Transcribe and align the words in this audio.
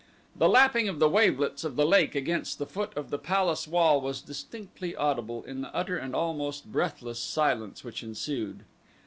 The 0.35 0.49
lapping 0.49 0.89
of 0.89 0.97
the 0.97 1.07
wavelets 1.07 1.63
of 1.63 1.75
the 1.75 1.85
lake 1.85 2.15
against 2.15 2.57
the 2.57 2.65
foot 2.65 2.91
of 2.97 3.11
the 3.11 3.19
palace 3.19 3.67
wall 3.67 4.01
was 4.01 4.19
distinctly 4.23 4.95
audible 4.95 5.43
in 5.43 5.61
the 5.61 5.69
utter 5.75 5.95
and 5.95 6.15
almost 6.15 6.71
breathless 6.71 7.19
silence 7.19 7.83
which 7.83 8.01
ensued. 8.01 8.63